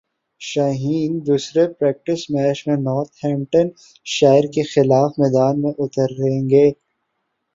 شاہین 0.41 1.11
دوسرے 1.27 1.63
practice 1.79 2.21
match 2.29 2.57
میں 2.67 2.77
north 2.77 3.15
Hampton 3.23 3.67
shire 4.05 4.43
کیخلاف 4.53 5.11
میدان 5.19 5.61
میں 5.61 5.73
اتریں 5.77 6.41
گے 6.49 6.65